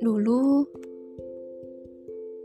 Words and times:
Dulu, 0.00 0.64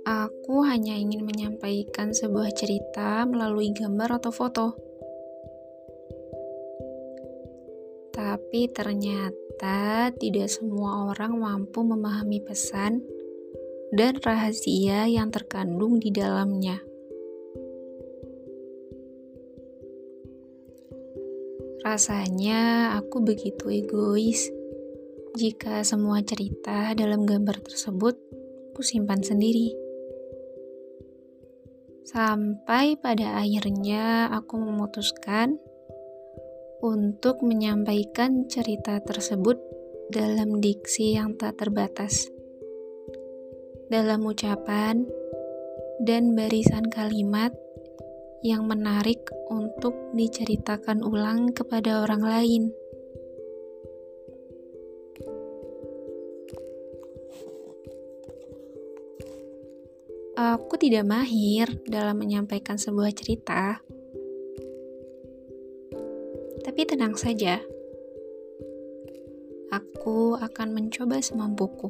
aku 0.04 0.56
hanya 0.68 1.00
ingin 1.00 1.24
menyampaikan 1.24 2.12
sebuah 2.12 2.52
cerita 2.52 3.24
melalui 3.24 3.72
gambar 3.72 4.20
atau 4.20 4.32
foto. 4.36 4.68
Tapi 8.12 8.68
ternyata 8.76 10.12
tidak 10.20 10.52
semua 10.52 11.08
orang 11.16 11.40
mampu 11.40 11.80
memahami 11.88 12.44
pesan 12.44 13.00
dan 13.96 14.20
rahasia 14.20 15.08
yang 15.08 15.32
terkandung 15.32 16.04
di 16.04 16.12
dalamnya. 16.12 16.84
Rasanya 21.88 22.92
aku 23.00 23.24
begitu 23.24 23.72
egois 23.72 24.52
jika 25.36 25.84
semua 25.84 26.24
cerita 26.24 26.96
dalam 26.96 27.28
gambar 27.28 27.60
tersebut 27.60 28.16
ku 28.72 28.80
simpan 28.80 29.20
sendiri. 29.20 29.76
Sampai 32.08 32.96
pada 32.96 33.44
akhirnya 33.44 34.32
aku 34.32 34.56
memutuskan 34.56 35.60
untuk 36.80 37.44
menyampaikan 37.44 38.48
cerita 38.48 39.04
tersebut 39.04 39.60
dalam 40.08 40.64
diksi 40.64 41.20
yang 41.20 41.36
tak 41.36 41.60
terbatas. 41.60 42.32
Dalam 43.92 44.24
ucapan 44.24 45.04
dan 46.00 46.32
barisan 46.32 46.88
kalimat 46.88 47.52
yang 48.40 48.72
menarik 48.72 49.20
untuk 49.52 50.16
diceritakan 50.16 51.04
ulang 51.04 51.52
kepada 51.52 52.08
orang 52.08 52.24
lain. 52.24 52.85
Aku 60.36 60.76
tidak 60.76 61.08
mahir 61.08 61.80
dalam 61.88 62.20
menyampaikan 62.20 62.76
sebuah 62.76 63.16
cerita, 63.16 63.80
tapi 66.60 66.82
tenang 66.84 67.16
saja, 67.16 67.64
aku 69.72 70.36
akan 70.36 70.76
mencoba 70.76 71.24
semampuku. 71.24 71.88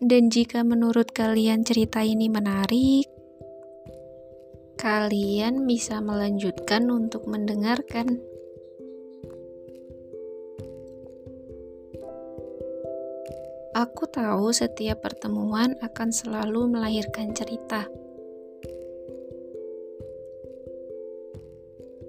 Dan 0.00 0.32
jika 0.32 0.64
menurut 0.64 1.12
kalian 1.12 1.68
cerita 1.68 2.00
ini 2.00 2.32
menarik, 2.32 3.04
kalian 4.80 5.68
bisa 5.68 6.00
melanjutkan 6.00 6.88
untuk 6.88 7.28
mendengarkan. 7.28 8.37
Aku 13.78 14.10
tahu 14.10 14.50
setiap 14.50 15.06
pertemuan 15.06 15.78
akan 15.78 16.10
selalu 16.10 16.66
melahirkan 16.66 17.30
cerita. 17.30 17.86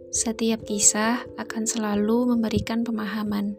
Setiap 0.09 0.65
kisah 0.65 1.21
akan 1.37 1.69
selalu 1.69 2.33
memberikan 2.33 2.81
pemahaman. 2.81 3.53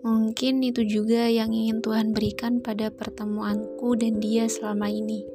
Mungkin 0.00 0.64
itu 0.64 0.80
juga 0.88 1.28
yang 1.28 1.52
ingin 1.52 1.84
Tuhan 1.84 2.16
berikan 2.16 2.64
pada 2.64 2.88
pertemuanku 2.88 4.00
dan 4.00 4.16
Dia 4.16 4.48
selama 4.48 4.88
ini. 4.88 5.33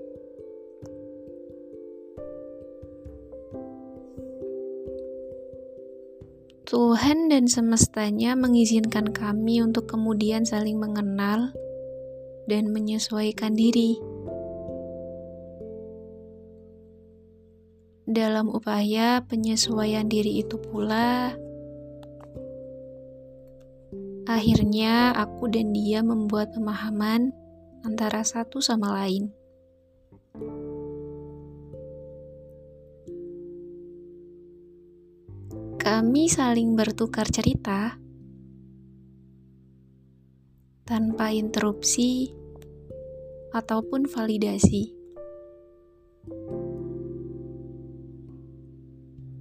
Tuhan 6.69 7.33
dan 7.33 7.49
semestanya 7.49 8.37
mengizinkan 8.37 9.09
kami 9.09 9.57
untuk 9.57 9.89
kemudian 9.89 10.45
saling 10.45 10.77
mengenal 10.77 11.49
dan 12.45 12.69
menyesuaikan 12.69 13.57
diri. 13.57 13.97
Dalam 18.05 18.53
upaya 18.53 19.25
penyesuaian 19.25 20.05
diri 20.05 20.45
itu 20.45 20.61
pula, 20.61 21.33
akhirnya 24.29 25.17
aku 25.17 25.49
dan 25.49 25.73
dia 25.73 26.05
membuat 26.05 26.53
pemahaman 26.53 27.33
antara 27.81 28.21
satu 28.21 28.61
sama 28.61 28.93
lain. 28.93 29.33
Kami 35.89 36.29
saling 36.29 36.77
bertukar 36.77 37.25
cerita 37.33 37.97
tanpa 40.85 41.33
interupsi 41.33 42.29
ataupun 43.57 44.05
validasi. 44.05 44.93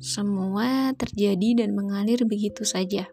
Semua 0.00 0.96
terjadi 0.96 1.60
dan 1.60 1.76
mengalir 1.76 2.24
begitu 2.24 2.64
saja. 2.64 3.12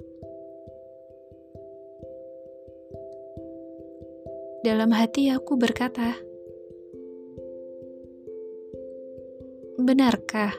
Dalam 4.63 4.96
hati 4.96 5.28
aku 5.28 5.59
berkata, 5.59 6.16
"Benarkah 9.75 10.56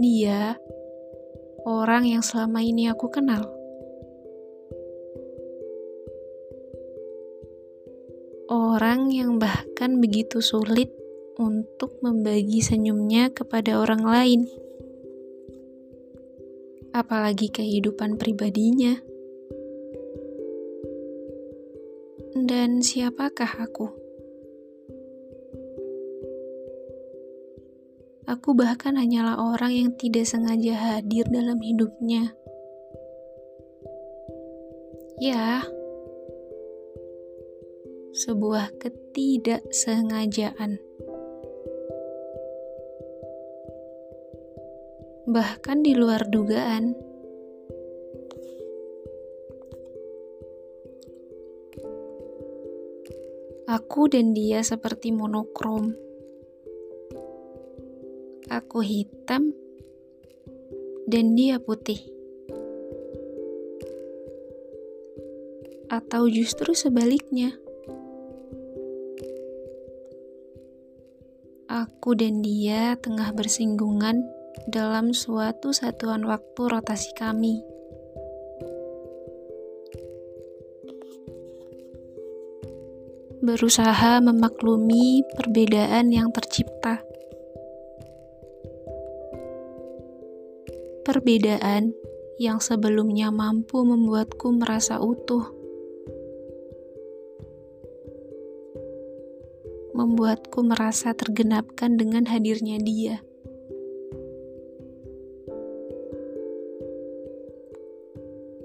dia 0.00 0.56
orang 1.68 2.08
yang 2.08 2.24
selama 2.24 2.64
ini 2.64 2.88
aku 2.88 3.12
kenal. 3.12 3.44
Orang 8.48 9.12
yang 9.12 9.36
bahkan 9.36 10.00
begitu 10.00 10.40
sulit 10.40 10.88
untuk 11.36 12.00
membagi 12.00 12.64
senyumnya 12.64 13.28
kepada 13.28 13.76
orang 13.76 14.00
lain, 14.00 14.40
apalagi 16.96 17.52
kehidupan 17.52 18.16
pribadinya. 18.16 18.96
Dan 22.32 22.80
siapakah 22.80 23.60
aku? 23.60 23.97
Aku 28.28 28.52
bahkan 28.52 28.92
hanyalah 29.00 29.40
orang 29.40 29.72
yang 29.72 29.96
tidak 29.96 30.28
sengaja 30.28 30.76
hadir 30.76 31.24
dalam 31.32 31.56
hidupnya. 31.64 32.36
Ya, 35.16 35.64
sebuah 38.12 38.76
ketidaksengajaan. 38.84 40.76
Bahkan 45.24 45.78
di 45.80 45.96
luar 45.96 46.28
dugaan. 46.28 46.92
Aku 53.72 54.12
dan 54.12 54.36
dia 54.36 54.60
seperti 54.60 55.16
monokrom 55.16 56.07
aku 58.58 58.82
hitam 58.82 59.54
dan 61.06 61.38
dia 61.38 61.62
putih. 61.62 62.02
Atau 65.86 66.26
justru 66.26 66.74
sebaliknya. 66.74 67.54
Aku 71.70 72.18
dan 72.18 72.42
dia 72.42 72.98
tengah 72.98 73.30
bersinggungan 73.30 74.26
dalam 74.66 75.14
suatu 75.14 75.70
satuan 75.70 76.26
waktu 76.26 76.60
rotasi 76.66 77.14
kami. 77.14 77.62
Berusaha 83.38 84.18
memaklumi 84.18 85.22
perbedaan 85.38 86.10
yang 86.10 86.34
tercipta. 86.34 87.06
Perbedaan 91.08 91.96
yang 92.36 92.60
sebelumnya 92.60 93.32
mampu 93.32 93.80
membuatku 93.80 94.52
merasa 94.60 95.00
utuh, 95.00 95.40
membuatku 99.96 100.60
merasa 100.68 101.16
tergenapkan 101.16 101.96
dengan 101.96 102.28
hadirnya 102.28 102.76
dia. 102.84 103.24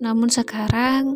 Namun 0.03 0.27
sekarang, 0.27 1.15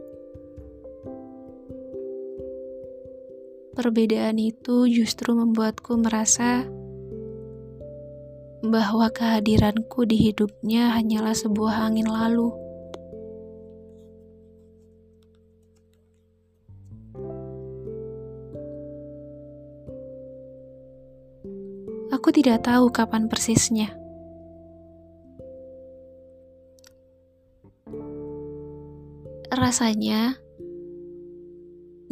perbedaan 3.75 4.39
itu 4.39 4.87
justru 4.87 5.35
membuatku 5.35 5.91
merasa 5.99 6.63
bahwa 8.65 9.13
kehadiranku 9.13 10.09
di 10.09 10.29
hidupnya 10.29 10.93
hanyalah 10.97 11.37
sebuah 11.37 11.89
angin 11.89 12.09
lalu. 12.09 12.49
Aku 22.09 22.33
tidak 22.33 22.65
tahu 22.65 22.89
kapan 22.89 23.29
persisnya. 23.29 23.93
Rasanya, 29.53 30.37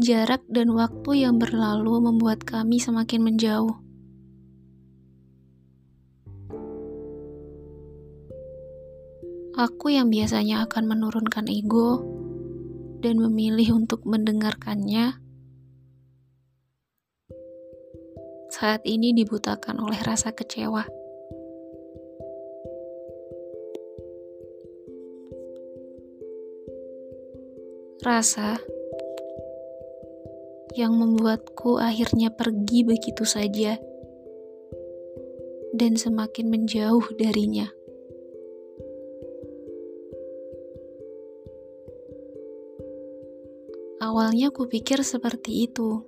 jarak 0.02 0.44
dan 0.50 0.74
waktu 0.74 1.26
yang 1.26 1.38
berlalu 1.38 2.10
membuat 2.10 2.42
kami 2.46 2.78
semakin 2.78 3.22
menjauh. 3.22 3.85
Aku 9.56 9.88
yang 9.88 10.12
biasanya 10.12 10.68
akan 10.68 10.84
menurunkan 10.84 11.48
ego 11.48 12.04
dan 13.00 13.24
memilih 13.24 13.80
untuk 13.80 14.04
mendengarkannya 14.04 15.16
saat 18.52 18.84
ini 18.84 19.16
dibutakan 19.16 19.80
oleh 19.80 19.96
rasa 20.04 20.36
kecewa. 20.36 20.84
Rasa 28.04 28.60
yang 30.75 31.00
membuatku 31.00 31.80
akhirnya 31.80 32.31
pergi 32.31 32.84
begitu 32.84 33.24
saja 33.24 33.80
dan 35.75 35.96
semakin 35.96 36.51
menjauh 36.51 37.08
darinya. 37.16 37.75
Awalnya 44.06 44.54
kupikir 44.54 45.02
seperti 45.02 45.66
itu. 45.66 46.06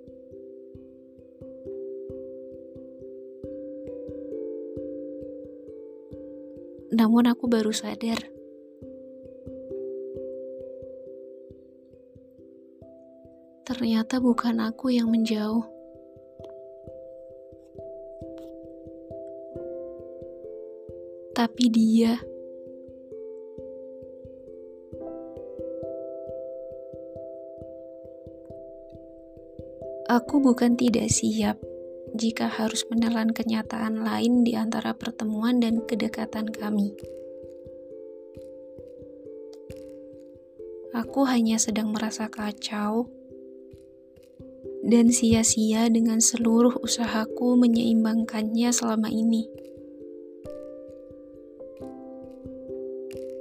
Namun 6.93 7.25
aku 7.25 7.49
baru 7.49 7.73
sadar. 7.73 8.21
Ternyata 13.65 14.21
bukan 14.21 14.61
aku 14.61 14.93
yang 14.93 15.09
menjauh. 15.09 15.65
Tapi 21.33 21.65
dia. 21.73 22.36
Aku 30.27 30.43
bukan 30.43 30.75
tidak 30.75 31.07
siap 31.07 31.55
jika 32.11 32.51
harus 32.51 32.83
menelan 32.91 33.31
kenyataan 33.31 34.03
lain 34.03 34.43
di 34.43 34.59
antara 34.59 34.91
pertemuan 34.91 35.63
dan 35.63 35.87
kedekatan 35.87 36.51
kami. 36.51 36.91
Aku 40.91 41.23
hanya 41.31 41.55
sedang 41.55 41.95
merasa 41.95 42.27
kacau 42.27 43.07
dan 44.83 45.15
sia-sia 45.15 45.87
dengan 45.87 46.19
seluruh 46.19 46.75
usahaku 46.83 47.55
menyeimbangkannya 47.55 48.67
selama 48.75 49.07
ini. 49.07 49.47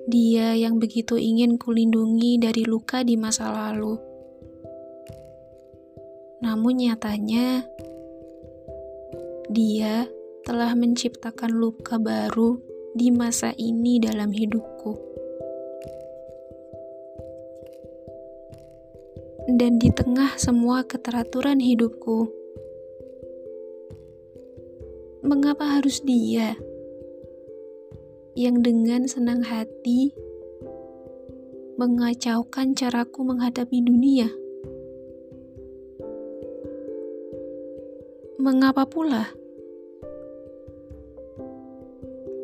Dia 0.07 0.55
yang 0.55 0.79
begitu 0.79 1.19
ingin 1.19 1.59
kulindungi 1.59 2.39
dari 2.39 2.63
luka 2.63 3.03
di 3.03 3.19
masa 3.19 3.51
lalu. 3.51 4.06
Namun 6.47 6.79
nyatanya, 6.79 7.67
dia 9.51 10.07
telah 10.47 10.79
menciptakan 10.79 11.51
luka 11.51 11.99
baru 11.99 12.63
di 12.95 13.11
masa 13.11 13.51
ini 13.59 13.99
dalam 13.99 14.31
hidupku. 14.31 14.95
Dan 19.59 19.83
di 19.83 19.91
tengah 19.91 20.39
semua 20.39 20.87
keteraturan 20.87 21.59
hidupku, 21.59 22.31
mengapa 25.27 25.67
harus 25.67 25.99
dia 26.07 26.55
yang 28.39 28.63
dengan 28.63 29.11
senang 29.11 29.43
hati 29.43 30.15
mengacaukan 31.75 32.79
caraku 32.79 33.27
menghadapi 33.27 33.83
dunia? 33.83 34.46
Mengapa 38.37 38.85
pula? 38.85 39.33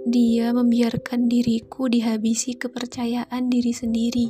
Dia 0.08 0.48
membiarkan 0.56 1.28
diriku 1.28 1.84
dihabisi 1.84 2.56
kepercayaan 2.56 3.52
diri 3.52 3.72
sendiri. 3.76 4.28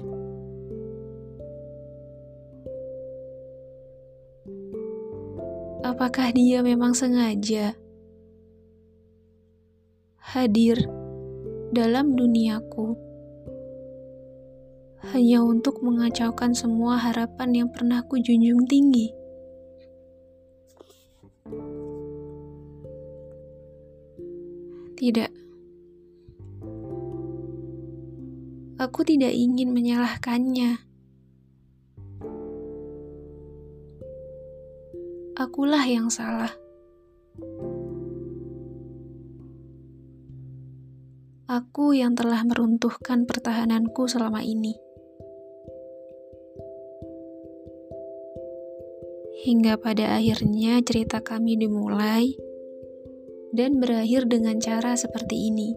Apakah 5.87 6.35
dia 6.35 6.67
memang 6.67 6.99
sengaja 6.99 7.79
hadir 10.19 10.83
dalam 11.71 12.19
duniaku 12.19 12.99
hanya 15.15 15.47
untuk 15.47 15.79
mengacaukan 15.79 16.59
semua 16.59 16.99
harapan 16.99 17.55
yang 17.55 17.69
pernah 17.71 18.03
ku 18.03 18.19
junjung 18.19 18.67
tinggi? 18.67 19.22
Tidak. 25.03 25.31
Aku 28.79 29.03
tidak 29.03 29.35
ingin 29.35 29.75
menyalahkannya. 29.75 30.79
Akulah 35.35 35.83
yang 35.91 36.07
salah. 36.07 36.55
Aku 41.51 41.99
yang 41.99 42.15
telah 42.15 42.47
meruntuhkan 42.47 43.27
pertahananku 43.27 44.07
selama 44.07 44.47
ini. 44.47 44.79
Hingga 49.43 49.83
pada 49.83 50.15
akhirnya 50.15 50.79
cerita 50.87 51.19
kami 51.19 51.59
dimulai 51.59 52.39
dan 53.53 53.79
berakhir 53.79 54.25
dengan 54.25 54.57
cara 54.59 54.97
seperti 54.97 55.53
ini. 55.53 55.77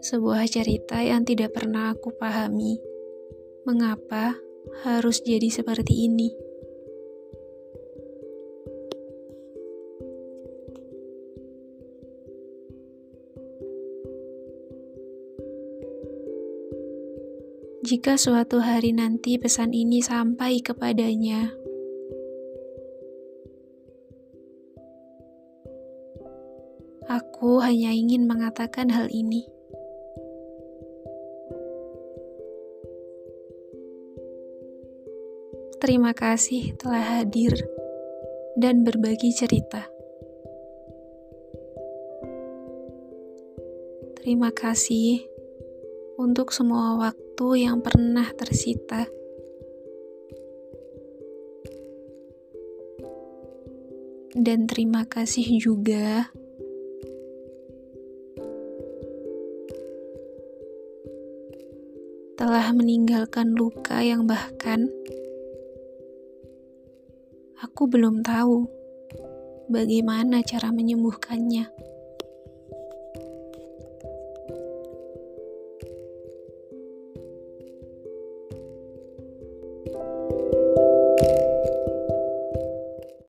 Sebuah 0.00 0.48
cerita 0.48 1.04
yang 1.04 1.28
tidak 1.28 1.52
pernah 1.52 1.92
aku 1.92 2.16
pahami, 2.16 2.80
mengapa 3.68 4.40
harus 4.88 5.20
jadi 5.20 5.52
seperti 5.52 6.08
ini. 6.08 6.32
Jika 17.88 18.20
suatu 18.20 18.60
hari 18.60 18.92
nanti 18.92 19.40
pesan 19.40 19.72
ini 19.72 20.04
sampai 20.04 20.60
kepadanya, 20.60 21.56
Aku 27.08 27.64
hanya 27.64 27.88
ingin 27.88 28.28
mengatakan 28.28 28.92
hal 28.92 29.08
ini. 29.08 29.48
Terima 35.80 36.12
kasih 36.12 36.76
telah 36.76 37.00
hadir 37.00 37.56
dan 38.60 38.84
berbagi 38.84 39.32
cerita. 39.32 39.88
Terima 44.20 44.52
kasih 44.52 45.24
untuk 46.20 46.52
semua 46.52 47.00
waktu 47.00 47.64
yang 47.64 47.80
pernah 47.80 48.28
tersita. 48.36 49.08
Dan 54.36 54.68
terima 54.68 55.08
kasih 55.08 55.56
juga 55.56 56.28
telah 62.48 62.72
meninggalkan 62.72 63.52
luka 63.52 64.00
yang 64.00 64.24
bahkan 64.24 64.88
aku 67.60 67.84
belum 67.84 68.24
tahu 68.24 68.64
bagaimana 69.68 70.40
cara 70.40 70.72
menyembuhkannya. 70.72 71.68